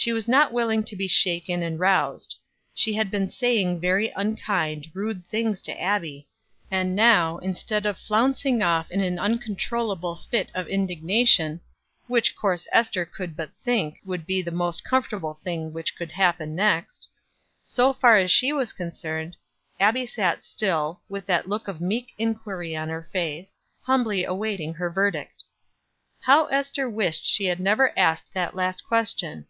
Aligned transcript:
She 0.00 0.12
was 0.12 0.28
not 0.28 0.52
willing 0.52 0.84
to 0.84 0.94
be 0.94 1.08
shaken 1.08 1.60
and 1.60 1.76
roused; 1.80 2.36
she 2.72 2.92
had 2.92 3.10
been 3.10 3.28
saying 3.28 3.80
very 3.80 4.10
unkind, 4.10 4.86
rude 4.94 5.26
things 5.26 5.60
to 5.62 5.72
Abbie, 5.80 6.28
and 6.70 6.94
now, 6.94 7.38
instead 7.38 7.84
of 7.84 7.98
flouncing 7.98 8.62
off 8.62 8.88
in 8.92 9.00
an 9.00 9.18
uncontrollable 9.18 10.14
fit 10.14 10.52
of 10.54 10.68
indignation, 10.68 11.60
which 12.06 12.36
course 12.36 12.68
Ester 12.70 13.04
could 13.04 13.36
but 13.36 13.50
think 13.64 13.98
would 14.04 14.24
be 14.24 14.40
the 14.40 14.52
most 14.52 14.84
comfortable 14.84 15.34
thing 15.42 15.72
which 15.72 15.96
could 15.96 16.12
happen 16.12 16.54
next, 16.54 17.08
so 17.64 17.92
far 17.92 18.18
as 18.18 18.30
she 18.30 18.52
was 18.52 18.72
concerned, 18.72 19.36
Abbie 19.80 20.06
sat 20.06 20.44
still, 20.44 21.00
with 21.08 21.26
that 21.26 21.48
look 21.48 21.66
of 21.66 21.80
meek 21.80 22.14
inquiry 22.18 22.76
on 22.76 22.88
her 22.88 23.08
face, 23.10 23.60
humbly 23.82 24.22
awaiting 24.24 24.74
her 24.74 24.90
verdict. 24.92 25.42
How 26.20 26.46
Ester 26.46 26.88
wished 26.88 27.26
she 27.26 27.46
had 27.46 27.58
never 27.58 27.92
asked 27.98 28.32
that 28.32 28.54
last 28.54 28.84
question! 28.84 29.48